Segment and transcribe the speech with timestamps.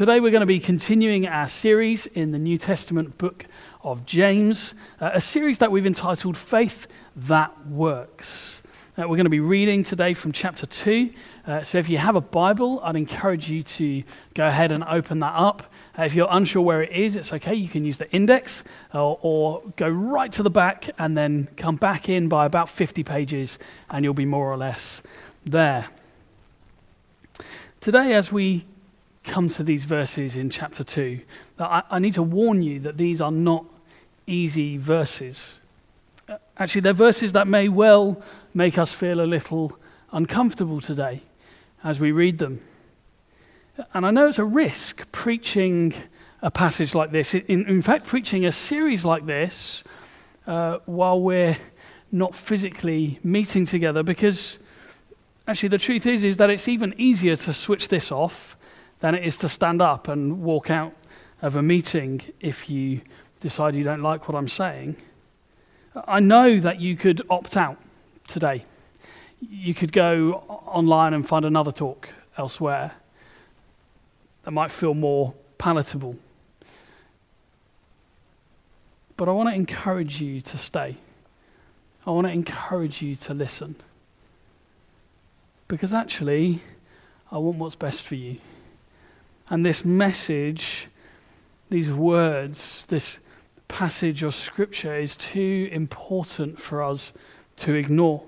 [0.00, 3.44] Today we're going to be continuing our series in the New Testament book
[3.82, 8.62] of James, uh, a series that we've entitled Faith That Works.
[8.96, 11.10] Uh, we're going to be reading today from chapter 2.
[11.46, 14.02] Uh, so if you have a Bible, I'd encourage you to
[14.32, 15.70] go ahead and open that up.
[15.98, 17.54] Uh, if you're unsure where it is, it's okay.
[17.54, 18.64] You can use the index
[18.94, 23.04] or, or go right to the back and then come back in by about 50
[23.04, 23.58] pages,
[23.90, 25.02] and you'll be more or less
[25.44, 25.88] there.
[27.82, 28.64] Today, as we
[29.24, 31.20] come to these verses in chapter 2,
[31.58, 33.64] I, I need to warn you that these are not
[34.26, 35.54] easy verses.
[36.28, 38.22] Uh, actually, they're verses that may well
[38.54, 39.76] make us feel a little
[40.12, 41.22] uncomfortable today
[41.84, 42.62] as we read them.
[43.94, 45.94] And I know it's a risk preaching
[46.42, 47.34] a passage like this.
[47.34, 49.84] In, in fact, preaching a series like this
[50.46, 51.56] uh, while we're
[52.12, 54.58] not physically meeting together, because
[55.46, 58.56] actually the truth is, is that it's even easier to switch this off
[59.00, 60.94] than it is to stand up and walk out
[61.42, 63.00] of a meeting if you
[63.40, 64.96] decide you don't like what I'm saying.
[66.06, 67.78] I know that you could opt out
[68.28, 68.64] today.
[69.40, 70.34] You could go
[70.66, 72.92] online and find another talk elsewhere
[74.44, 76.16] that might feel more palatable.
[79.16, 80.96] But I want to encourage you to stay.
[82.06, 83.76] I want to encourage you to listen.
[85.68, 86.62] Because actually,
[87.30, 88.38] I want what's best for you.
[89.50, 90.86] And this message,
[91.68, 93.18] these words, this
[93.66, 97.12] passage of Scripture is too important for us
[97.56, 98.22] to ignore.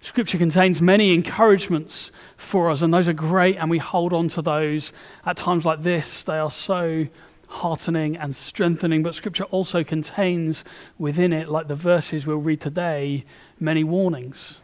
[0.00, 4.42] Scripture contains many encouragements for us, and those are great, and we hold on to
[4.42, 4.92] those
[5.24, 6.22] at times like this.
[6.22, 7.06] They are so
[7.48, 10.64] heartening and strengthening, but Scripture also contains
[10.98, 13.24] within it, like the verses we'll read today,
[13.60, 14.60] many warnings.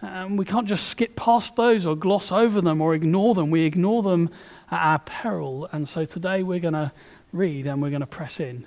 [0.00, 3.50] And we can't just skip past those or gloss over them or ignore them.
[3.50, 4.30] We ignore them
[4.70, 5.68] at our peril.
[5.72, 6.92] And so today we're going to
[7.32, 8.66] read and we're going to press in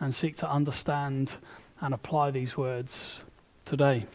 [0.00, 1.32] and seek to understand
[1.80, 3.20] and apply these words
[3.64, 4.06] today.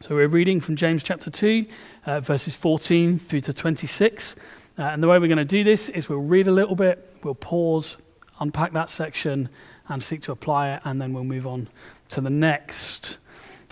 [0.00, 1.66] So we're reading from James chapter 2,
[2.06, 4.34] uh, verses 14 through to 26.
[4.78, 7.16] Uh, and the way we're going to do this is we'll read a little bit,
[7.22, 7.96] we'll pause,
[8.38, 9.48] unpack that section,
[9.88, 11.68] and seek to apply it, and then we'll move on
[12.08, 13.18] to the next.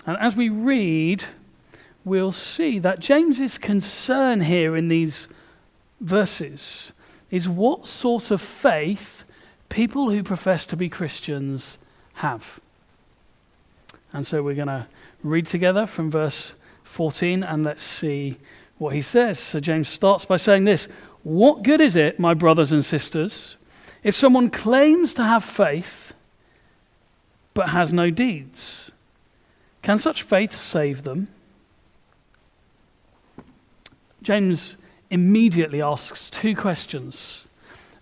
[0.05, 1.23] And as we read,
[2.05, 5.27] we'll see that James's concern here in these
[5.99, 6.91] verses
[7.31, 9.23] is what sort of faith
[9.69, 11.77] people who profess to be Christians
[12.15, 12.59] have.
[14.11, 14.87] And so we're going to
[15.23, 18.37] read together from verse 14 and let's see
[18.77, 19.37] what he says.
[19.39, 20.87] So James starts by saying this
[21.23, 23.57] What good is it, my brothers and sisters,
[24.03, 26.13] if someone claims to have faith
[27.53, 28.91] but has no deeds?
[29.81, 31.27] Can such faith save them?
[34.29, 34.75] James
[35.09, 37.45] immediately asks two questions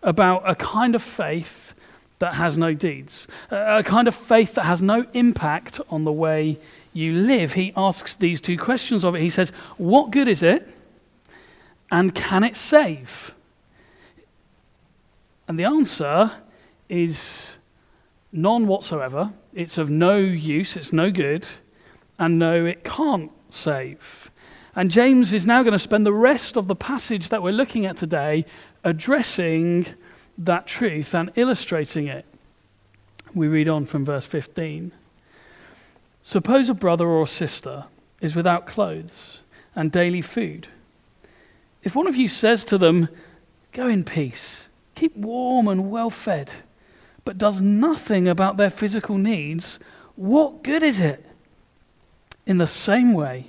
[0.03, 1.73] about a kind of faith
[2.19, 6.59] that has no deeds, a kind of faith that has no impact on the way
[6.91, 7.53] you live.
[7.53, 9.21] He asks these two questions of it.
[9.21, 10.67] He says, What good is it?
[11.93, 13.33] And can it save?
[15.47, 16.33] And the answer
[16.89, 17.55] is
[18.33, 19.31] none whatsoever.
[19.53, 21.47] It's of no use, it's no good,
[22.19, 24.29] and no, it can't save.
[24.77, 27.87] And James is now going to spend the rest of the passage that we're looking
[27.87, 28.45] at today
[28.83, 29.87] addressing
[30.37, 32.25] that truth and illustrating it.
[33.33, 34.91] We read on from verse 15.
[36.21, 37.85] Suppose a brother or sister
[38.21, 39.41] is without clothes
[39.75, 40.67] and daily food.
[41.81, 43.09] If one of you says to them,
[43.71, 46.51] Go in peace, keep warm and well fed,
[47.25, 49.79] but does nothing about their physical needs,
[50.15, 51.25] what good is it?
[52.45, 53.47] In the same way,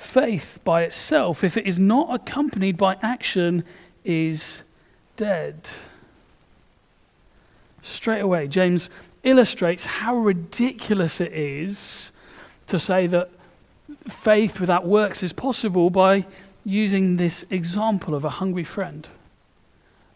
[0.00, 3.62] Faith by itself, if it is not accompanied by action,
[4.02, 4.62] is
[5.18, 5.68] dead.
[7.82, 8.88] Straight away, James
[9.22, 12.12] illustrates how ridiculous it is
[12.66, 13.30] to say that
[14.08, 16.24] faith without works is possible by
[16.64, 19.06] using this example of a hungry friend,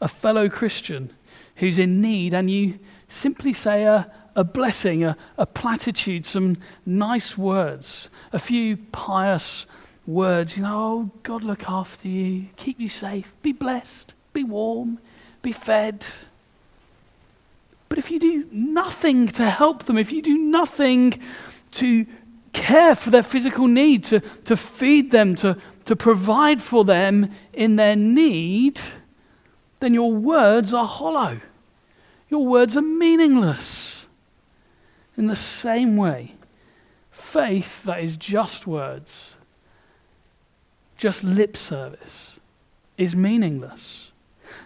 [0.01, 1.11] a fellow Christian
[1.57, 2.79] who's in need, and you
[3.09, 9.67] simply say a, a blessing, a, a platitude, some nice words, a few pious
[10.07, 14.99] words, you know, oh, God look after you, keep you safe, be blessed, be warm,
[15.43, 16.07] be fed.
[17.89, 21.21] But if you do nothing to help them, if you do nothing
[21.73, 22.07] to
[22.53, 27.77] care for their physical need, to, to feed them, to, to provide for them in
[27.77, 28.81] their need,
[29.81, 31.41] then your words are hollow.
[32.29, 33.94] Your words are meaningless.
[35.17, 36.35] In the same way,
[37.11, 39.37] faith that is just words
[40.97, 42.39] just lip service
[42.97, 44.11] is meaningless.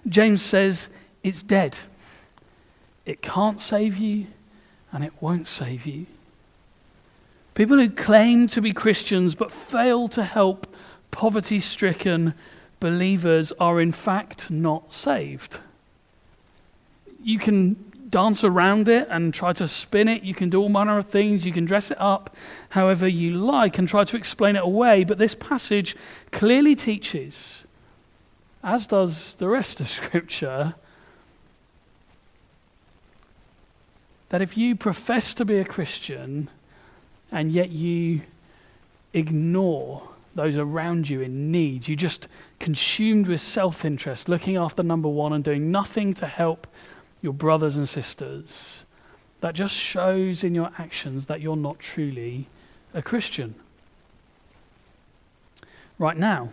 [0.09, 0.89] James says
[1.23, 1.79] it's dead.
[3.06, 4.27] It can't save you,
[4.93, 6.06] and it won't save you.
[7.55, 10.73] People who claim to be Christians but fail to help
[11.11, 12.35] poverty stricken
[12.79, 15.59] believers are in fact not saved.
[17.21, 20.22] You can dance around it and try to spin it.
[20.22, 21.44] You can do all manner of things.
[21.44, 22.34] You can dress it up
[22.70, 25.05] however you like and try to explain it away.
[25.05, 25.96] But this passage
[26.32, 27.64] clearly teaches,
[28.62, 30.75] as does the rest of Scripture,
[34.31, 36.50] that if you profess to be a Christian,
[37.32, 38.22] and yet you
[39.12, 41.88] ignore those around you in need.
[41.88, 42.28] You just
[42.58, 46.66] consumed with self interest, looking after number one and doing nothing to help
[47.23, 48.85] your brothers and sisters.
[49.41, 52.49] That just shows in your actions that you're not truly
[52.93, 53.55] a Christian.
[55.99, 56.53] Right now,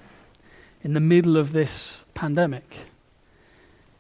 [0.84, 2.78] in the middle of this pandemic,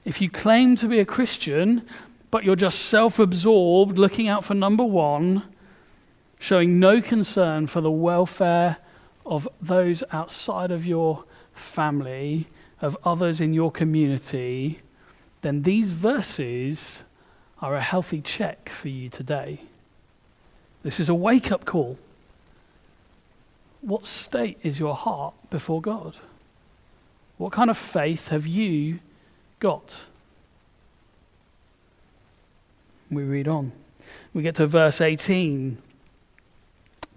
[0.04, 1.88] if you claim to be a Christian,
[2.30, 5.44] but you're just self absorbed, looking out for number one,
[6.38, 8.78] showing no concern for the welfare
[9.26, 11.24] of those outside of your
[11.54, 12.48] family,
[12.82, 14.82] of others in your community,
[15.46, 17.04] then these verses
[17.62, 19.62] are a healthy check for you today.
[20.82, 22.00] This is a wake up call.
[23.82, 26.18] What state is your heart before God?
[27.38, 29.00] What kind of faith have you
[29.60, 30.06] got?
[33.12, 33.72] We read on.
[34.34, 35.78] We get to verse 18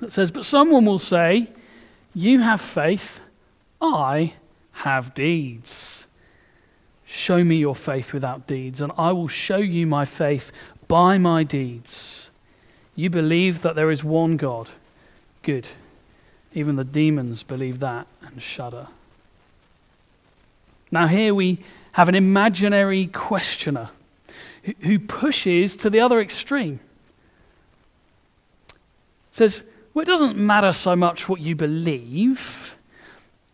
[0.01, 1.49] that says, But someone will say,
[2.13, 3.21] You have faith,
[3.81, 4.35] I
[4.73, 5.98] have deeds.
[7.11, 10.53] Show me your faith without deeds, and I will show you my faith
[10.89, 12.29] by my deeds.
[12.95, 14.69] You believe that there is one God.
[15.43, 15.67] Good.
[16.53, 18.89] Even the demons believe that and shudder.
[20.91, 21.61] Now, here we
[21.93, 23.89] have an imaginary questioner
[24.81, 26.79] who pushes to the other extreme.
[29.33, 29.63] Says,
[29.95, 32.77] well, it doesn't matter so much what you believe,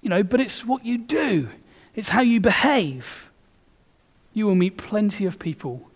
[0.02, 1.50] you know, but it's what you do,
[1.94, 3.30] it's how you behave.
[4.34, 5.88] You will meet plenty of people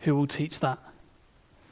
[0.00, 0.78] who will teach that.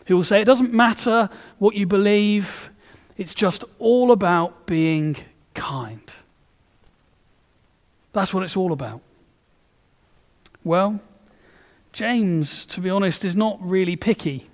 [0.06, 2.70] Who will say it doesn't matter what you believe,
[3.16, 5.16] it's just all about being
[5.54, 6.12] kind.
[8.12, 9.00] That's what it's all about.
[10.64, 11.00] Well,
[11.92, 14.48] James, to be honest, is not really picky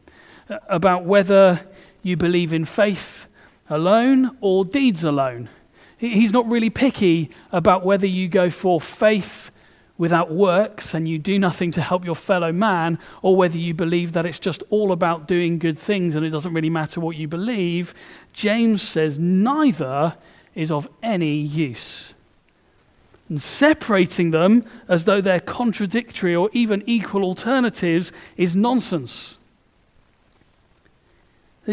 [0.49, 1.63] uh, about whether
[2.03, 3.27] you believe in faith
[3.69, 5.49] alone or deeds alone.
[5.99, 9.51] He's not really picky about whether you go for faith
[9.99, 14.13] without works and you do nothing to help your fellow man, or whether you believe
[14.13, 17.27] that it's just all about doing good things and it doesn't really matter what you
[17.29, 17.95] believe.
[18.33, 20.17] James says neither
[20.55, 22.15] is of any use.
[23.29, 29.39] And separating them as though they're contradictory or even equal alternatives is nonsense.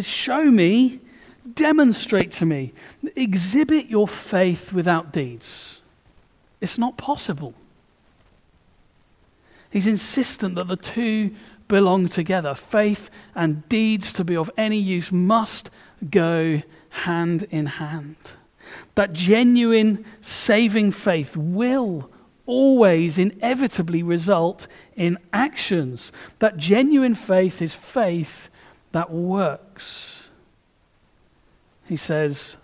[0.02, 1.00] show me
[1.52, 2.74] Demonstrate to me.
[3.16, 5.82] Exhibit your faith without deeds.
[6.62, 7.54] It's not possible.
[9.74, 11.34] He's insistent that the two
[11.68, 12.54] belong together.
[12.54, 15.72] Faith and deeds to be of any use must
[16.12, 18.16] go hand in hand.
[18.94, 22.12] That genuine saving faith will
[22.46, 26.12] always inevitably result in actions.
[26.38, 28.50] That genuine faith is faith
[28.92, 30.30] that works.
[31.86, 32.58] He says,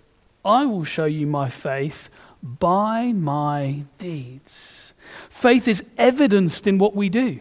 [0.46, 2.08] I will show you my faith
[2.44, 4.79] by my deeds.
[5.40, 7.40] Faith is evidenced in what we do.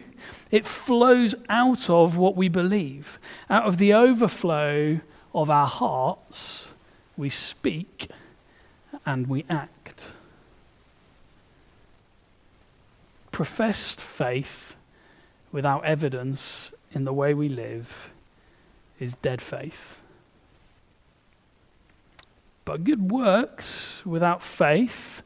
[0.51, 3.19] It flows out of what we believe.
[3.49, 5.01] Out of the overflow
[5.35, 6.69] of our hearts,
[7.17, 8.09] we speak
[9.05, 10.05] and we act.
[13.33, 14.77] Professed faith
[15.51, 18.11] without evidence in the way we live
[18.97, 19.97] is dead faith.
[22.63, 25.21] But good works without faith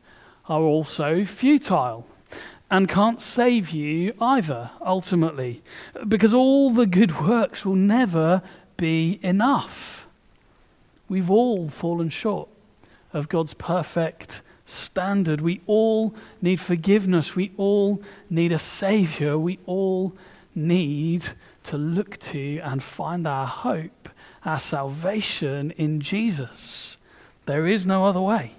[0.50, 2.08] are also futile
[2.74, 5.62] and can't save you either, ultimately,
[6.08, 8.42] because all the good works will never
[8.78, 10.08] be enough.
[11.08, 12.50] We've all fallen short
[13.14, 15.40] of God's perfect standard.
[15.40, 17.36] We all need forgiveness.
[17.36, 19.38] We all need a Savior.
[19.38, 20.14] We all
[20.56, 21.26] need
[21.66, 24.10] to look to and find our hope,
[24.46, 26.98] our salvation in Jesus.
[27.46, 28.54] There is no other way.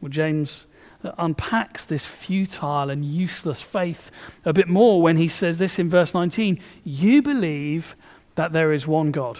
[0.00, 0.66] Well, James
[1.04, 4.10] Uh, unpacks this futile and useless faith
[4.44, 7.94] a bit more when he says this in verse 19 You believe
[8.34, 9.38] that there is one God.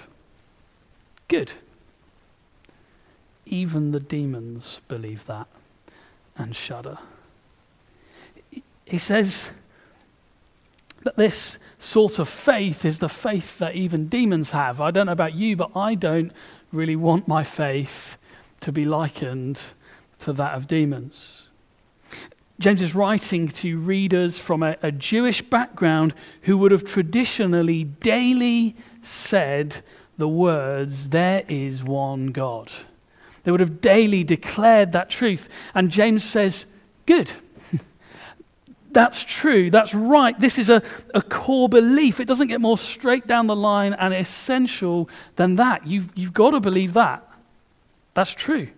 [1.27, 1.53] Good.
[3.45, 5.49] Even the demons believe that
[6.37, 6.99] and shudder.
[8.85, 9.51] he says
[11.03, 14.81] that this sort of faith is the faith that even demons have.
[14.81, 16.31] I don't know about you, but I don't
[16.71, 18.17] really want my faith
[18.61, 19.59] to be likened
[20.21, 21.48] to that of demons.
[22.61, 26.13] James is writing to readers from a, a, Jewish background
[26.43, 29.85] who would have traditionally daily said
[30.17, 32.73] the words, There is one God.
[33.45, 35.49] They would have daily declared that truth.
[35.73, 36.67] And James says,
[37.07, 37.31] Good.
[38.91, 39.71] That's true.
[39.71, 40.39] That's right.
[40.41, 40.83] This is a,
[41.15, 42.19] a core belief.
[42.19, 45.87] It doesn't get more straight down the line and essential than that.
[45.87, 47.23] You've, you've got to believe that.
[48.15, 48.69] That's true.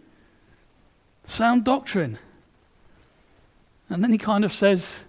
[1.25, 2.18] Sound doctrine.
[3.90, 5.00] And then he kind of says,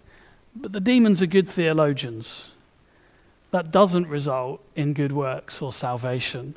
[0.55, 2.49] but the demons are good theologians.
[3.51, 6.55] That doesn't result in good works or salvation.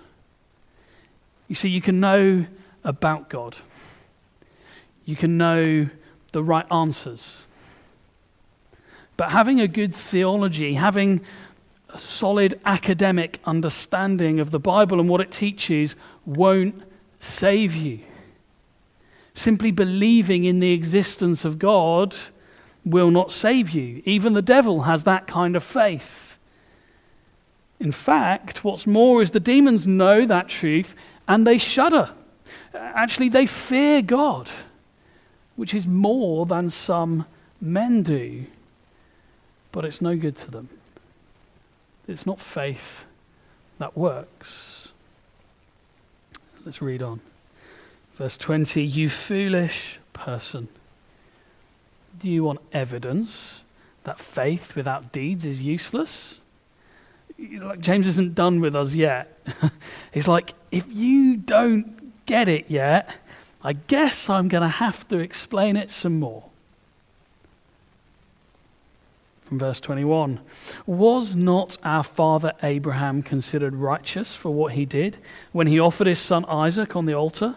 [1.49, 2.47] You see, you can know
[2.83, 3.57] about God,
[5.05, 5.89] you can know
[6.33, 7.47] the right answers.
[9.17, 11.21] But having a good theology, having
[11.91, 15.95] a solid academic understanding of the Bible and what it teaches,
[16.27, 16.83] won't
[17.21, 18.01] save you.
[19.35, 22.17] Simply believing in the existence of God
[22.85, 24.03] will not save you.
[24.05, 26.39] Even the devil has that kind of faith.
[27.81, 30.95] In fact, what's more is the demons know that truth
[31.27, 32.11] and they shudder.
[32.75, 34.51] Actually, they fear God,
[35.57, 37.27] which is more than some
[37.61, 38.47] men do.
[39.73, 40.69] But it's no good to them.
[42.07, 43.05] It's not faith
[43.79, 44.89] that works.
[46.65, 47.21] Let's read on.
[48.17, 50.69] Verse 20 You foolish person.
[52.19, 53.63] Do you want evidence
[54.05, 56.41] that faith without deeds is useless?
[57.39, 59.39] Like James isn't done with us yet.
[60.13, 63.17] He's like, if you don't get it yet,
[63.63, 66.45] I guess I'm going to have to explain it some more.
[69.45, 70.41] From verse 21
[70.87, 75.19] Was not our father Abraham considered righteous for what he did
[75.53, 77.57] when he offered his son Isaac on the altar?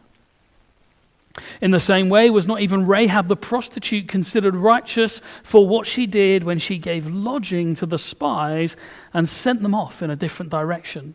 [1.61, 6.05] In the same way, was not even Rahab the prostitute considered righteous for what she
[6.05, 8.75] did when she gave lodging to the spies
[9.13, 11.13] and sent them off in a different direction?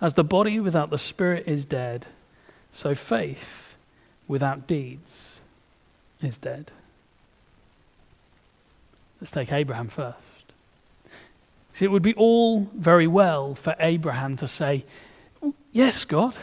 [0.00, 2.06] As the body without the spirit is dead,
[2.72, 3.76] so faith
[4.28, 5.40] without deeds
[6.22, 6.70] is dead.
[9.20, 10.18] Let's take Abraham first.
[11.72, 14.84] See, it would be all very well for Abraham to say,
[15.72, 16.34] Yes, God,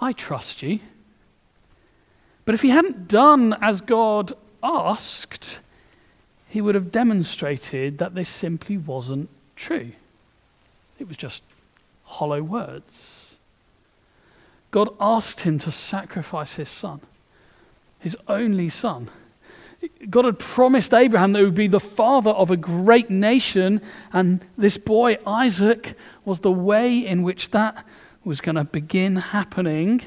[0.00, 0.80] I trust you.
[2.46, 5.58] But if he hadn't done as God asked,
[6.48, 9.92] he would have demonstrated that this simply wasn't true.
[10.98, 11.42] It was just
[12.04, 13.34] hollow words.
[14.70, 17.00] God asked him to sacrifice his son,
[17.98, 19.10] his only son.
[20.08, 23.80] God had promised Abraham that he would be the father of a great nation,
[24.12, 27.84] and this boy, Isaac, was the way in which that
[28.24, 30.02] was going to begin happening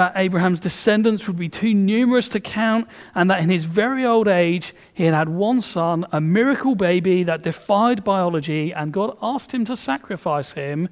[0.00, 4.28] that Abraham's descendants would be too numerous to count, and that in his very old
[4.28, 9.52] age he had had one son, a miracle baby that defied biology, and God asked
[9.52, 10.88] him to sacrifice him,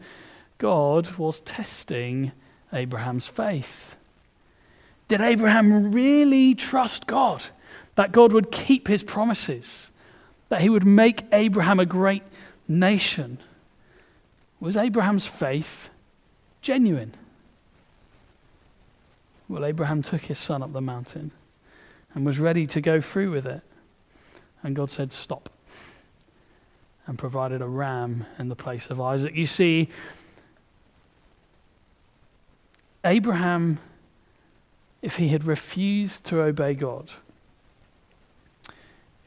[0.58, 2.32] God was testing
[2.70, 3.96] Abraham's faith.
[5.08, 7.42] Did Abraham really trust God?
[7.94, 9.88] That God would keep his promises?
[10.50, 12.24] That he would make Abraham a great
[12.68, 13.38] nation?
[14.60, 15.88] Was Abraham's faith
[16.60, 17.14] genuine?
[19.48, 21.30] Well, Abraham took his son up the mountain
[22.14, 23.62] and was ready to go through with it.
[24.62, 25.48] And God said, Stop.
[27.06, 29.34] And provided a ram in the place of Isaac.
[29.34, 29.88] You see,
[33.02, 33.78] Abraham,
[35.00, 37.10] if he had refused to obey God,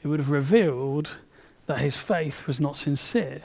[0.04, 1.16] it would have revealed
[1.66, 3.42] that his faith was not sincere.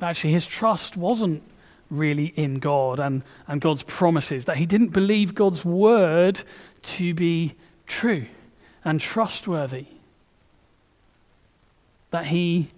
[0.00, 1.42] Actually, his trust wasn't
[1.90, 6.42] really in God and, and God's promises, that he didn't believe God's word
[6.82, 7.54] to be
[7.86, 8.26] true
[8.84, 9.86] and trustworthy,
[12.10, 12.70] that he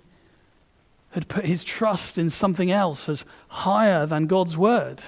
[1.13, 5.03] had put his trust in something else as higher than God's word,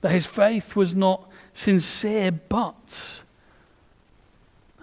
[0.00, 3.20] that his faith was not sincere, but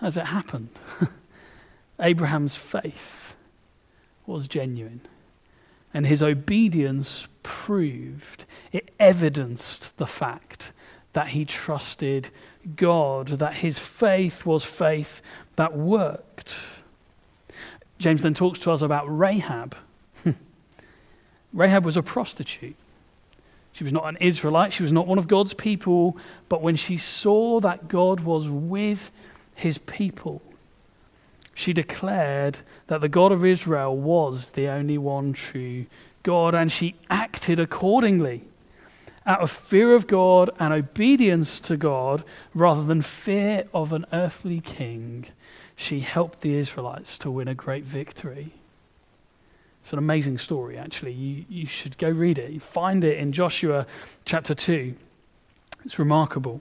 [0.01, 0.69] as it happened,
[1.99, 3.33] Abraham's faith
[4.27, 5.01] was genuine,
[5.93, 10.71] and his obedience proved, it evidenced the fact
[11.13, 12.29] that he trusted
[12.75, 15.21] God, that his faith was faith
[15.55, 16.53] that worked.
[17.99, 19.75] James then talks to us about Rahab.
[21.53, 22.75] Rahab was a prostitute.
[23.71, 26.17] She was not an Israelite, she was not one of God's people,
[26.49, 29.11] but when she saw that God was with
[29.53, 30.41] his people,
[31.53, 35.85] she declared that the God of Israel was the only one true
[36.25, 38.43] God, and she acted accordingly
[39.25, 44.59] out of fear of God and obedience to God rather than fear of an earthly
[44.59, 45.27] king.
[45.75, 48.53] She helped the Israelites to win a great victory.
[49.83, 51.13] It's an amazing story, actually.
[51.13, 52.51] You, you should go read it.
[52.51, 53.85] You find it in Joshua
[54.25, 54.95] chapter 2.
[55.85, 56.59] It's remarkable.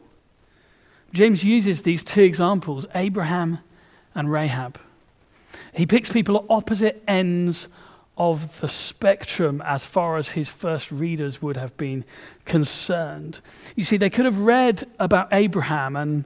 [1.14, 3.60] James uses these two examples Abraham
[4.14, 4.78] and Rahab.
[5.72, 7.68] He picks people at opposite ends
[8.16, 12.04] of the spectrum as far as his first readers would have been
[12.44, 13.40] concerned.
[13.74, 16.24] You see, they could have read about Abraham and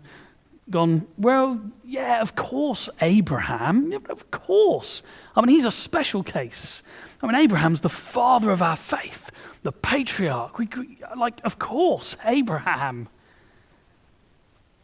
[0.71, 3.93] gone, well, yeah, of course, Abraham.
[4.11, 5.03] Of course.
[5.35, 6.83] I mean, he's a special case.
[7.23, 9.31] I mean, Abraham's the father of our faith,
[9.63, 10.59] the patriarch.
[10.59, 10.69] We,
[11.17, 13.09] like, of course, Abraham.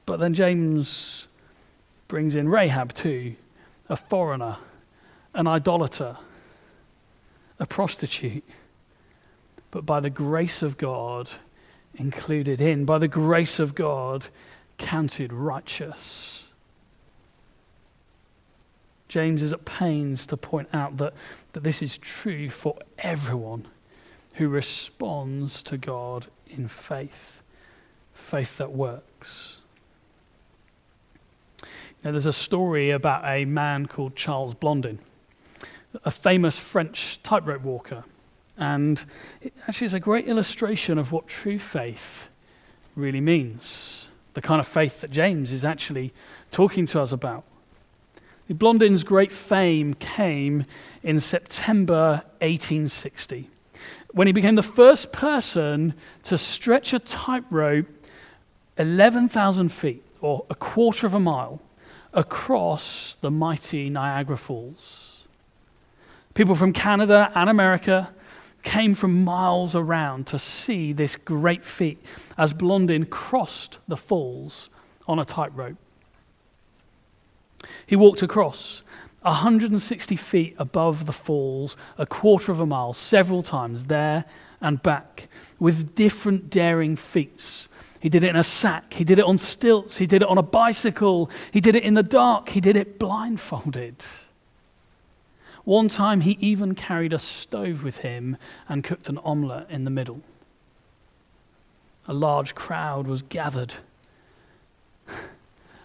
[0.06, 1.28] But then James
[2.08, 3.36] brings in Rahab too
[3.88, 4.56] a foreigner,
[5.34, 6.16] an idolater,
[7.58, 8.44] a prostitute,
[9.70, 11.30] but by the grace of God,
[11.96, 14.26] included in, by the grace of God,
[14.78, 16.44] counted righteous.
[19.08, 21.14] James is at pains to point out that,
[21.52, 23.68] that this is true for everyone
[24.34, 27.40] who responds to God in faith,
[28.12, 29.58] faith that works.
[32.02, 34.98] Now, there's a story about a man called Charles Blondin,
[36.04, 38.04] a famous French tightrope walker.
[38.56, 39.04] And
[39.40, 42.28] it actually is a great illustration of what true faith
[42.96, 44.08] really means.
[44.34, 46.12] The kind of faith that James is actually
[46.50, 47.44] talking to us about.
[48.48, 50.66] The Blondin's great fame came
[51.02, 53.48] in September 1860
[54.12, 55.92] when he became the first person
[56.22, 57.86] to stretch a tightrope
[58.78, 61.60] 11,000 feet or a quarter of a mile
[62.12, 65.13] across the mighty Niagara Falls.
[66.34, 68.10] People from Canada and America
[68.62, 72.02] came from miles around to see this great feat
[72.36, 74.70] as Blondin crossed the falls
[75.06, 75.76] on a tightrope.
[77.86, 78.82] He walked across
[79.22, 84.24] 160 feet above the falls, a quarter of a mile, several times there
[84.60, 87.68] and back, with different daring feats
[88.04, 88.92] he did it in a sack.
[88.92, 89.96] He did it on stilts.
[89.96, 91.30] He did it on a bicycle.
[91.52, 92.50] He did it in the dark.
[92.50, 94.04] He did it blindfolded.
[95.64, 98.36] One time he even carried a stove with him
[98.68, 100.20] and cooked an omelette in the middle.
[102.06, 103.74] A large crowd was gathered.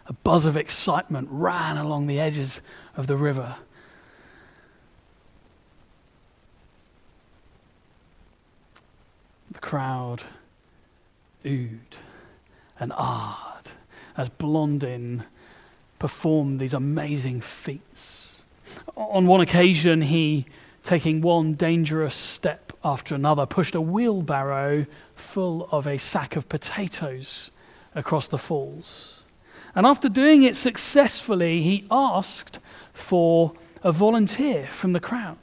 [0.05, 2.59] A buzz of excitement ran along the edges
[2.97, 3.55] of the river.
[9.51, 10.23] The crowd
[11.45, 11.95] oohed
[12.79, 13.71] and art
[14.17, 15.23] as Blondin
[15.99, 18.18] performed these amazing feats.
[18.95, 20.45] On one occasion, he,
[20.83, 27.51] taking one dangerous step after another, pushed a wheelbarrow full of a sack of potatoes
[27.95, 29.23] across the falls.
[29.75, 32.59] And after doing it successfully, he asked
[32.93, 35.37] for a volunteer from the crowd.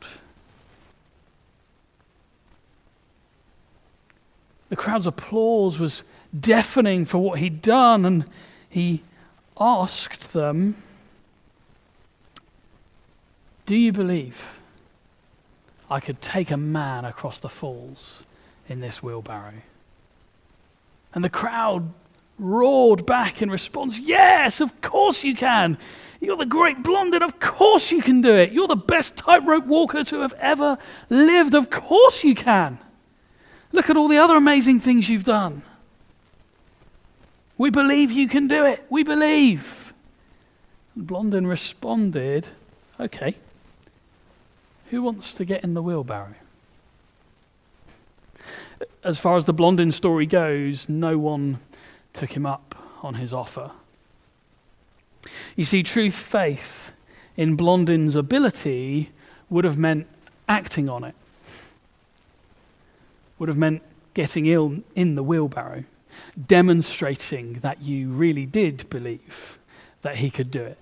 [4.68, 6.02] The crowd's applause was
[6.38, 8.24] deafening for what he'd done, and
[8.68, 9.02] he
[9.58, 10.82] asked them,
[13.66, 14.58] Do you believe
[15.90, 18.22] I could take a man across the falls
[18.68, 19.54] in this wheelbarrow?
[21.12, 21.92] And the crowd
[22.38, 25.78] roared back in response, Yes, of course you can.
[26.20, 27.22] You're the great Blondin.
[27.22, 28.52] Of course you can do it.
[28.52, 30.78] You're the best tightrope walker to have ever
[31.10, 31.54] lived.
[31.54, 32.78] Of course you can.
[33.72, 35.62] Look at all the other amazing things you've done.
[37.58, 38.84] We believe you can do it.
[38.88, 39.92] We believe.
[40.94, 42.48] And Blondin responded,
[42.98, 43.36] Okay,
[44.90, 46.34] who wants to get in the wheelbarrow?
[49.02, 51.58] As far as the Blondin story goes, no one
[52.12, 53.70] took him up on his offer.
[55.54, 56.92] You see, true faith
[57.36, 59.10] in Blondin's ability
[59.48, 60.06] would have meant
[60.48, 61.14] acting on it,
[63.38, 63.82] would have meant
[64.14, 65.84] getting ill in the wheelbarrow
[66.46, 69.58] demonstrating that you really did believe
[70.02, 70.78] that he could do it.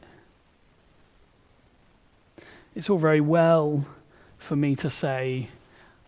[2.74, 3.86] It's all very well
[4.38, 5.48] for me to say,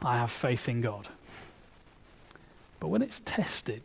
[0.03, 1.09] I have faith in God.
[2.81, 3.83] But when it's tested,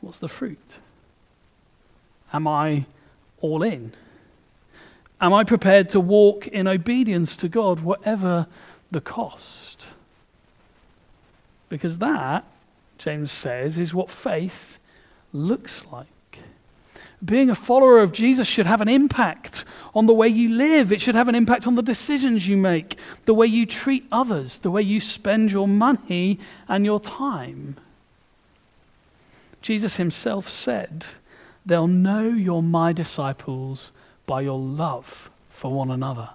[0.00, 0.78] what's the fruit?
[2.32, 2.86] Am I
[3.40, 3.92] all in?
[5.20, 8.46] Am I prepared to walk in obedience to God, whatever
[8.90, 9.86] the cost?
[11.68, 12.44] Because that,
[12.98, 14.78] James says, is what faith
[15.32, 16.11] looks like.
[17.24, 20.90] Being a follower of Jesus should have an impact on the way you live.
[20.90, 24.58] It should have an impact on the decisions you make, the way you treat others,
[24.58, 27.76] the way you spend your money and your time.
[29.60, 31.06] Jesus himself said,
[31.64, 33.92] They'll know you're my disciples
[34.26, 36.30] by your love for one another.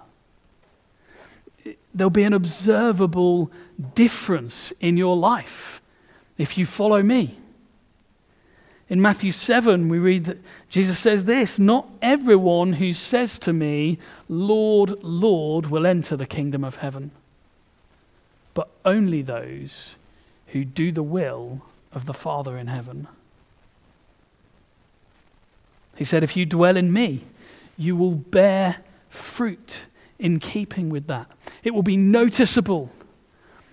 [1.94, 3.50] There'll be an observable
[3.94, 5.82] difference in your life
[6.38, 7.38] if you follow me.
[8.90, 10.38] In Matthew 7, we read that
[10.70, 13.98] Jesus says this Not everyone who says to me,
[14.28, 17.10] Lord, Lord, will enter the kingdom of heaven,
[18.54, 19.94] but only those
[20.48, 23.06] who do the will of the Father in heaven.
[25.96, 27.24] He said, If you dwell in me,
[27.76, 28.78] you will bear
[29.10, 29.80] fruit
[30.18, 31.26] in keeping with that.
[31.62, 32.90] It will be noticeable.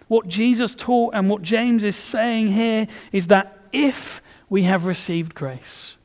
[0.08, 5.34] What Jesus taught and what James is saying here is that if we have received
[5.36, 5.98] grace,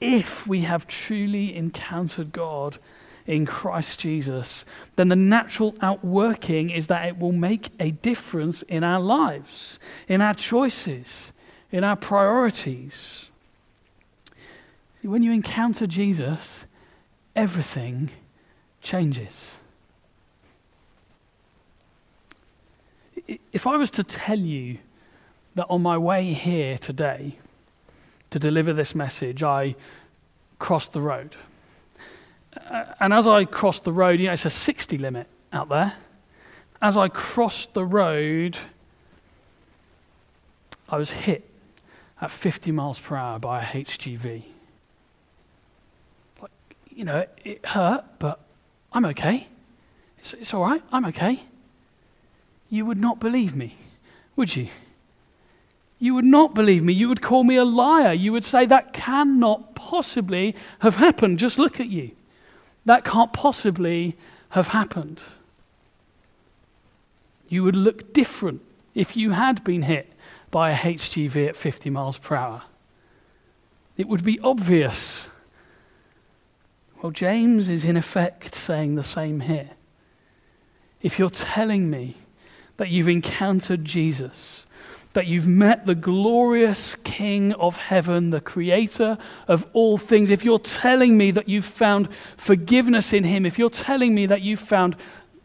[0.00, 2.78] if we have truly encountered God
[3.26, 4.64] in Christ Jesus,
[4.96, 10.20] then the natural outworking is that it will make a difference in our lives, in
[10.20, 11.32] our choices,
[11.70, 13.30] in our priorities.
[15.02, 16.64] When you encounter Jesus,
[17.36, 18.10] everything
[18.82, 19.56] changes.
[23.52, 24.78] If I was to tell you
[25.54, 27.38] that on my way here today
[28.30, 29.74] to deliver this message, I
[30.58, 31.36] crossed the road.
[32.68, 35.94] Uh, and as I crossed the road, you know, it's a 60 limit out there.
[36.82, 38.58] As I crossed the road,
[40.88, 41.48] I was hit
[42.20, 44.44] at 50 miles per hour by a HGV
[47.00, 48.40] you know, it hurt, but
[48.92, 49.48] I'm okay.
[50.18, 50.82] It's, it's all right.
[50.92, 51.42] I'm okay.
[52.68, 53.76] You would not believe me,
[54.36, 54.68] would you?
[56.00, 56.92] You would not believe me.
[56.92, 58.12] You would call me a liar.
[58.12, 61.38] You would say, that cannot possibly have happened.
[61.38, 62.10] Just look at you.
[62.86, 64.16] That can't possibly
[64.48, 65.22] have happened.
[67.48, 68.62] You would look different
[68.94, 70.12] if you had been hit
[70.50, 72.62] by a HGV at 50 miles per hour.
[73.96, 75.28] It would be obvious
[77.02, 79.70] well, James is in effect saying the same here.
[81.00, 82.16] If you're telling me
[82.76, 84.66] that you've encountered Jesus,
[85.12, 89.18] that you've met the glorious King of heaven, the creator
[89.48, 93.70] of all things, if you're telling me that you've found forgiveness in him, if you're
[93.70, 94.94] telling me that you've found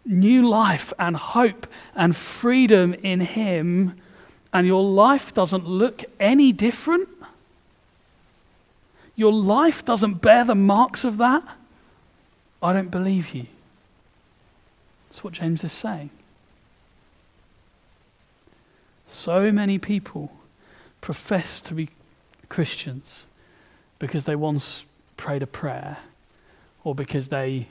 [0.06, 3.96] new life and hope and freedom in him,
[4.54, 7.10] and your life doesn't look any different,
[9.16, 11.44] your life doesn't bear the marks of that,
[12.62, 13.48] I don't believe you.
[15.10, 16.12] That's what James is saying.
[19.16, 20.30] So many people
[21.00, 21.90] profess to be
[22.50, 23.26] Christians
[23.98, 24.84] because they once
[25.16, 26.00] prayed a prayer
[26.84, 27.70] or because they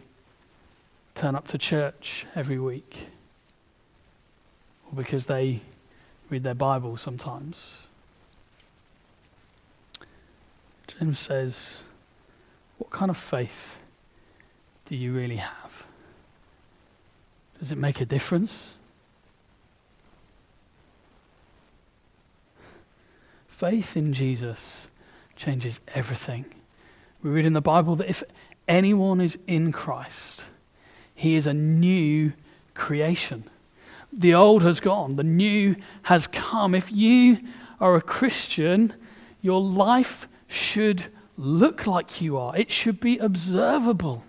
[1.15, 3.09] turn up to church every week
[4.87, 5.61] or because they
[6.31, 7.83] read their Bible sometimes.
[10.87, 11.83] James says,
[12.79, 13.77] What kind of faith
[14.87, 15.85] do you really have?
[17.61, 18.77] Does it make a difference?
[23.55, 24.89] Faith in Jesus
[25.37, 26.45] changes everything.
[27.23, 28.25] We read in the Bible that if
[28.67, 30.47] anyone is in Christ,
[31.15, 32.33] he is a new
[32.75, 33.45] creation.
[34.13, 36.75] The old has gone, the new has come.
[36.75, 37.39] If you
[37.81, 38.93] are a Christian,
[39.41, 41.07] your life should
[41.39, 44.25] look like you are, it should be observable.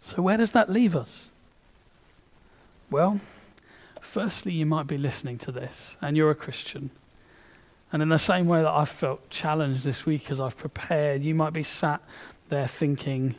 [0.00, 1.28] So, where does that leave us?
[2.90, 3.20] Well,
[4.06, 6.90] firstly, you might be listening to this and you're a Christian.
[7.92, 11.34] And in the same way that I've felt challenged this week as I've prepared, you
[11.34, 12.02] might be sat
[12.48, 13.34] there thinking,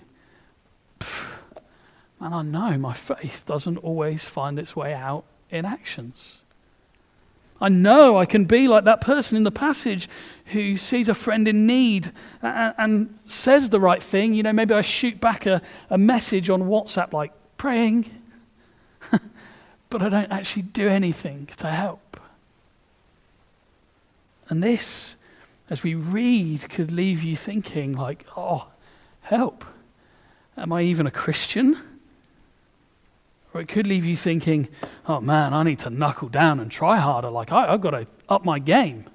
[2.19, 6.39] man, I know my faith doesn't always find its way out in actions.
[7.59, 10.07] I know I can be like that person in the passage
[10.47, 14.33] who sees a friend in need and, and, says the right thing.
[14.33, 18.11] You know, maybe I shoot back a, a message on WhatsApp like praying,
[19.89, 22.19] but I don't actually do anything to help.
[24.49, 25.15] And this,
[25.69, 28.67] as we read, could leave you thinking, like, oh,
[29.21, 29.65] help.
[30.57, 31.79] Am I even a Christian?
[33.53, 34.67] Or it could leave you thinking,
[35.07, 37.29] oh man, I need to knuckle down and try harder.
[37.29, 39.05] Like, I, I've got to up my game.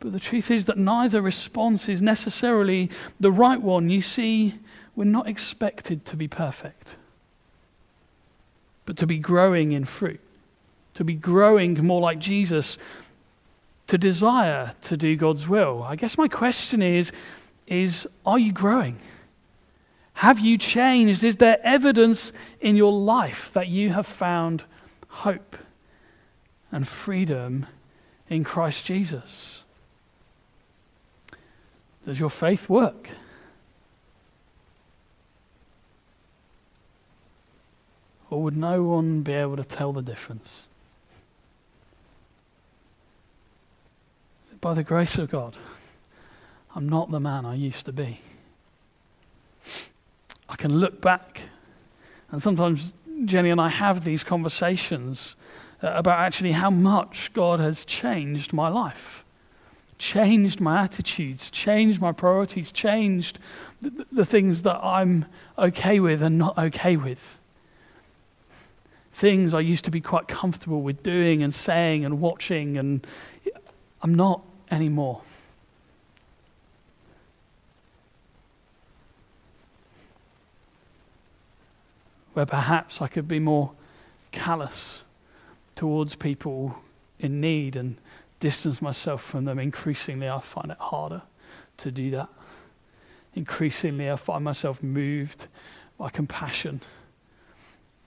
[0.00, 3.88] But the truth is that neither response is necessarily the right one.
[3.88, 4.54] You see,
[4.96, 6.96] we're not expected to be perfect,
[8.84, 10.20] but to be growing in fruit,
[10.94, 12.78] to be growing more like Jesus,
[13.86, 15.82] to desire to do God's will.
[15.82, 17.12] I guess my question is,
[17.66, 18.98] is are you growing?
[20.14, 21.24] Have you changed?
[21.24, 24.64] Is there evidence in your life that you have found
[25.08, 25.56] hope
[26.70, 27.66] and freedom
[28.28, 29.62] in Christ Jesus?
[32.06, 33.08] Does your faith work?
[38.32, 40.68] Or would no one be able to tell the difference?
[44.58, 45.54] By the grace of God,
[46.74, 48.22] I'm not the man I used to be.
[50.48, 51.42] I can look back,
[52.30, 52.94] and sometimes
[53.26, 55.36] Jenny and I have these conversations
[55.82, 59.26] uh, about actually how much God has changed my life,
[59.98, 63.38] changed my attitudes, changed my priorities, changed
[63.82, 65.26] the, the things that I'm
[65.58, 67.38] okay with and not okay with.
[69.22, 73.06] Things I used to be quite comfortable with doing and saying and watching, and
[74.02, 75.22] I'm not anymore.
[82.32, 83.70] where perhaps I could be more
[84.32, 85.02] callous
[85.76, 86.76] towards people
[87.20, 87.98] in need and
[88.40, 91.22] distance myself from them, increasingly I find it harder
[91.76, 92.28] to do that.
[93.36, 95.46] Increasingly I find myself moved
[95.96, 96.80] by compassion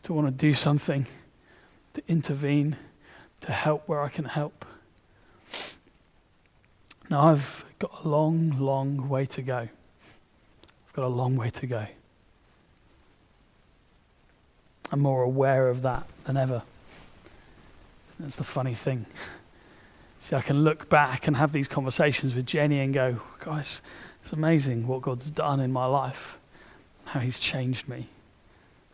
[0.05, 1.07] to want to do something,
[1.95, 2.77] to intervene,
[3.41, 4.63] to help where I can help.
[7.09, 9.57] Now I've got a long, long way to go.
[9.57, 11.87] I've got a long way to go.
[14.91, 16.61] I'm more aware of that than ever.
[18.19, 19.07] That's the funny thing.
[20.21, 23.81] See, I can look back and have these conversations with Jenny and go, guys,
[24.21, 26.37] it's amazing what God's done in my life,
[27.05, 28.07] how He's changed me,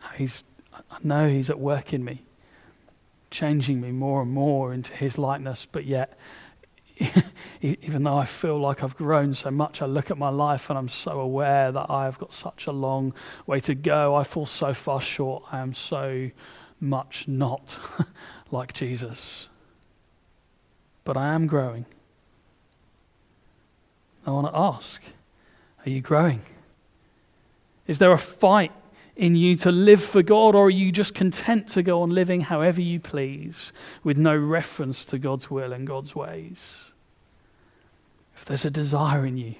[0.00, 0.42] how He's,
[0.72, 2.22] I know He's at work in me,
[3.30, 6.18] changing me more and more into His likeness, but yet
[7.60, 10.78] even though I feel like I've grown so much, I look at my life and
[10.78, 13.14] I'm so aware that I've got such a long
[13.46, 14.14] way to go.
[14.14, 15.44] I fall so far short.
[15.52, 16.30] I am so
[16.80, 17.78] much not
[18.50, 19.48] like Jesus.
[21.04, 21.86] But I am growing.
[24.26, 25.02] I want to ask
[25.84, 26.42] Are you growing?
[27.86, 28.72] Is there a fight
[29.16, 32.40] in you to live for God, or are you just content to go on living
[32.40, 33.72] however you please
[34.02, 36.92] with no reference to God's will and God's ways?
[38.42, 39.54] if there's a desire in you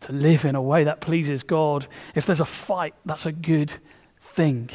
[0.00, 3.72] to live in a way that pleases God, if there's a fight, that's a good
[4.20, 4.68] thing.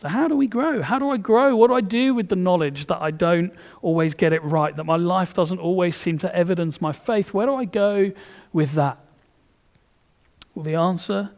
[0.00, 0.82] So, how do we grow?
[0.82, 1.54] How do I grow?
[1.54, 4.82] What do I do with the knowledge that I don't always get it right, that
[4.82, 7.32] my life doesn't always seem to evidence my faith?
[7.32, 8.10] Where do I go
[8.52, 8.98] with that?
[10.56, 11.30] Well, the answer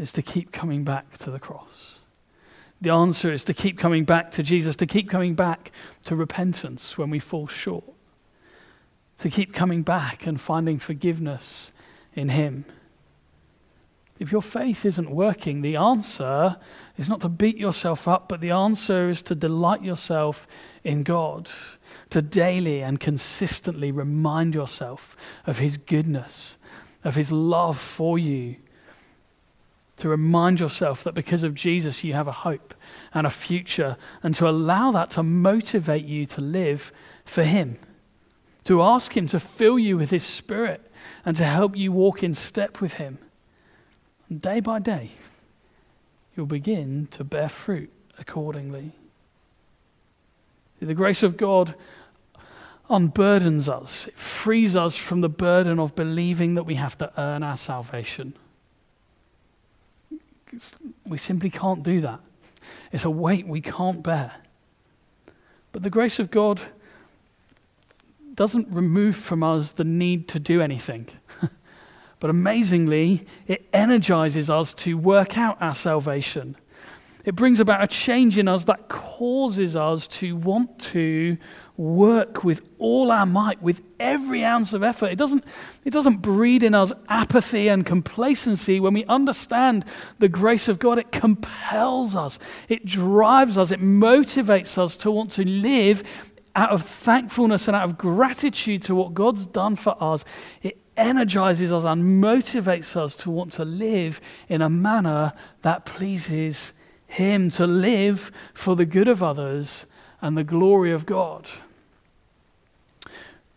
[0.00, 2.00] is to keep coming back to the cross.
[2.80, 5.70] The answer is to keep coming back to Jesus, to keep coming back
[6.04, 7.84] to repentance when we fall short
[9.20, 11.72] to keep coming back and finding forgiveness
[12.14, 12.64] in Him.
[14.18, 16.56] If your faith isn't working, the answer
[16.96, 20.46] is not to beat yourself up, but the answer is to delight yourself
[20.84, 21.50] in God,
[22.10, 26.56] to daily and consistently remind yourself of His goodness,
[27.04, 28.56] of His love for you,
[30.00, 32.74] to remind yourself that because of Jesus you have a hope
[33.14, 36.92] and a future, and to allow that to motivate you to live
[37.24, 37.78] for Him
[38.64, 40.80] to ask Him to fill you with His Spirit
[41.24, 43.18] and to help you walk in step with Him.
[44.28, 45.12] And day by day,
[46.36, 48.92] you'll begin to bear fruit accordingly.
[50.80, 51.74] The grace of God
[52.88, 57.42] unburdens us, it frees us from the burden of believing that we have to earn
[57.42, 58.34] our salvation.
[61.06, 62.20] We simply can't do that.
[62.92, 64.32] It's a weight we can't bear.
[65.72, 66.60] But the grace of God
[68.34, 71.08] doesn't remove from us the need to do anything.
[72.20, 76.56] but amazingly, it energizes us to work out our salvation.
[77.24, 81.36] It brings about a change in us that causes us to want to
[81.80, 85.06] work with all our might, with every ounce of effort.
[85.06, 85.42] It doesn't,
[85.84, 88.78] it doesn't breed in us apathy and complacency.
[88.80, 89.86] When we understand
[90.18, 92.38] the grace of God, it compels us,
[92.68, 96.04] it drives us, it motivates us to want to live
[96.54, 100.22] out of thankfulness and out of gratitude to what God's done for us,
[100.62, 106.74] it energizes us and motivates us to want to live in a manner that pleases
[107.06, 109.86] Him, to live for the good of others
[110.20, 111.48] and the glory of God.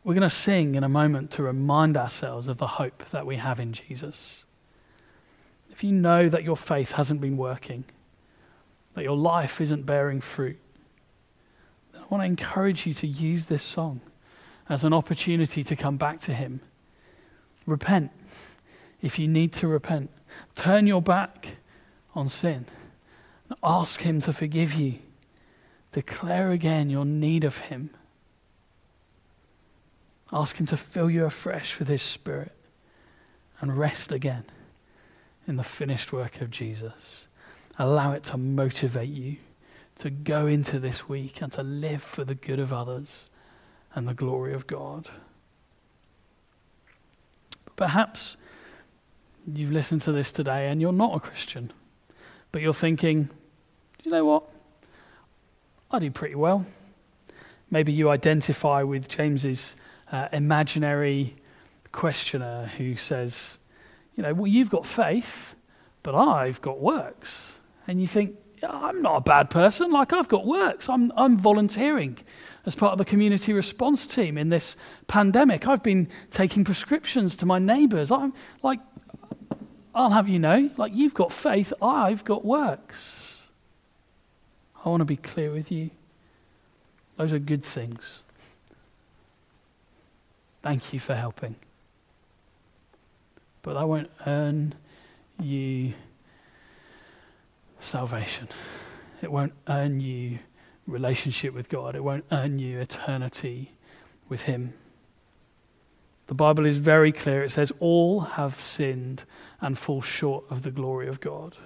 [0.03, 3.37] We're going to sing in a moment to remind ourselves of the hope that we
[3.37, 4.43] have in Jesus.
[5.71, 7.85] If you know that your faith hasn't been working,
[8.95, 10.59] that your life isn't bearing fruit,
[11.95, 14.01] I want to encourage you to use this song
[14.67, 16.59] as an opportunity to come back to Him.
[17.65, 18.11] Repent
[19.01, 20.11] if you need to repent.
[20.55, 21.57] Turn your back
[22.13, 22.65] on sin.
[23.63, 24.99] Ask Him to forgive you.
[25.91, 27.91] Declare again your need of Him.
[30.33, 32.51] Ask Him to fill you afresh with His Spirit
[33.61, 34.45] and rest again
[35.47, 37.27] in the finished work of Jesus.
[37.77, 39.37] Allow it to motivate you
[39.99, 43.29] to go into this week and to live for the good of others
[43.93, 45.07] and the glory of God.
[47.75, 48.37] Perhaps
[49.51, 51.71] you've listened to this today and you're not a Christian,
[52.51, 53.29] but you're thinking,
[54.03, 54.43] you know what?
[55.91, 56.65] I do pretty well.
[57.69, 59.75] Maybe you identify with James's
[60.13, 61.35] uh, imaginary
[61.91, 63.57] questioner who says,
[64.15, 65.55] you know, well, you've got faith,
[66.03, 67.57] but I've got works.
[67.87, 69.91] And you think, I'm not a bad person.
[69.91, 70.87] Like, I've got works.
[70.87, 72.19] I'm, I'm volunteering
[72.65, 74.75] as part of the community response team in this
[75.07, 75.67] pandemic.
[75.67, 78.11] I've been taking prescriptions to my neighbors.
[78.11, 78.79] I'm like,
[79.95, 81.73] I'll have you know, like, you've got faith.
[81.81, 83.41] I've got works.
[84.85, 85.89] I want to be clear with you.
[87.17, 88.22] Those are good things.
[90.63, 91.55] Thank you for helping.
[93.61, 94.75] But that won't earn
[95.39, 95.93] you
[97.81, 98.47] salvation.
[99.21, 100.39] It won't earn you
[100.87, 101.95] relationship with God.
[101.95, 103.73] It won't earn you eternity
[104.29, 104.73] with Him.
[106.27, 107.43] The Bible is very clear.
[107.43, 109.23] It says, All have sinned
[109.59, 111.57] and fall short of the glory of God.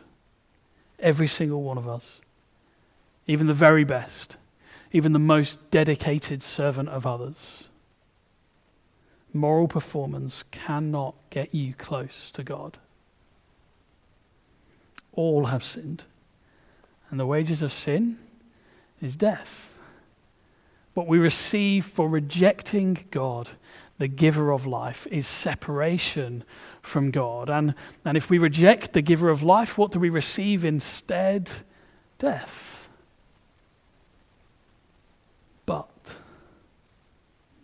[1.00, 2.22] Every single one of us.
[3.28, 4.38] Even the very best.
[4.92, 7.70] Even the most dedicated servant of others.
[9.38, 12.78] Moral performance cannot get you close to God
[15.17, 16.06] all have sinned.
[17.10, 18.17] And the wages of sin
[19.02, 19.69] is death.
[20.93, 23.50] What we receive for rejecting God,
[23.97, 26.43] the giver of life, is separation
[26.82, 27.50] from God.
[27.50, 31.52] And, and if we reject the giver of life, what do we receive instead?
[32.19, 32.88] Death.
[35.65, 35.89] But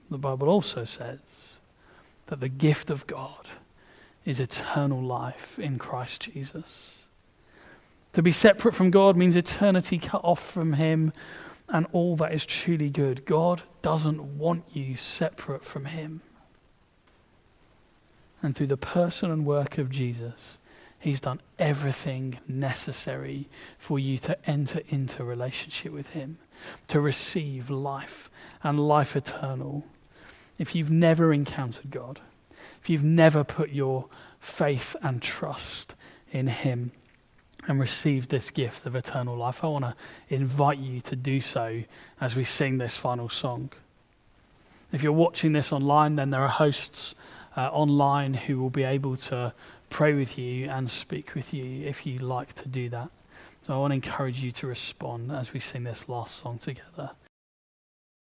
[0.09, 1.19] the Bible also says
[2.27, 3.49] that the gift of God
[4.25, 6.97] is eternal life in Christ Jesus.
[8.13, 11.13] To be separate from God means eternity cut off from Him
[11.69, 13.25] and all that is truly good.
[13.25, 16.21] God doesn't want you separate from Him.
[18.41, 20.57] And through the person and work of Jesus,
[20.99, 26.38] He's done everything necessary for you to enter into relationship with Him,
[26.88, 28.29] to receive life
[28.62, 29.83] and life eternal.
[30.58, 32.20] If you've never encountered God,
[32.82, 34.06] if you've never put your
[34.39, 35.96] faith and trust
[36.32, 36.92] in Him,
[37.68, 39.96] and received this gift of eternal life, I want to
[40.30, 41.84] invite you to do so
[42.20, 43.72] as we sing this final song.
[44.92, 47.16] If you're watching this online, then there are hosts
[47.56, 49.54] uh, online who will be able to
[49.89, 53.10] pray with you and speak with you if you like to do that.
[53.66, 57.12] So I want to encourage you to respond as we sing this last song together.